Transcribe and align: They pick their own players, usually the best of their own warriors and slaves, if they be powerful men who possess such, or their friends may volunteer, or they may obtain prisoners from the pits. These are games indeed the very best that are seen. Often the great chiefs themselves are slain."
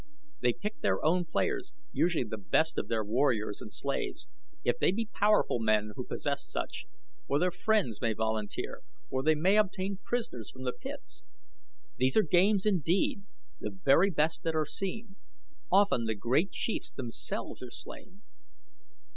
They 0.39 0.53
pick 0.53 0.81
their 0.81 1.05
own 1.05 1.25
players, 1.25 1.73
usually 1.91 2.23
the 2.23 2.35
best 2.39 2.79
of 2.79 2.87
their 2.87 3.01
own 3.03 3.09
warriors 3.09 3.61
and 3.61 3.71
slaves, 3.71 4.27
if 4.63 4.79
they 4.79 4.91
be 4.91 5.05
powerful 5.13 5.59
men 5.59 5.91
who 5.95 6.03
possess 6.07 6.43
such, 6.43 6.87
or 7.27 7.37
their 7.37 7.51
friends 7.51 8.01
may 8.01 8.13
volunteer, 8.13 8.81
or 9.11 9.21
they 9.21 9.35
may 9.35 9.57
obtain 9.59 9.99
prisoners 10.03 10.49
from 10.49 10.63
the 10.63 10.73
pits. 10.73 11.27
These 11.97 12.17
are 12.17 12.23
games 12.23 12.65
indeed 12.65 13.25
the 13.59 13.69
very 13.69 14.09
best 14.09 14.41
that 14.41 14.55
are 14.55 14.65
seen. 14.65 15.17
Often 15.71 16.05
the 16.05 16.15
great 16.15 16.49
chiefs 16.49 16.89
themselves 16.89 17.61
are 17.61 17.69
slain." 17.69 18.23